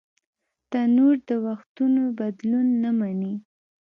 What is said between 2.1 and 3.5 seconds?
بدلون نهمني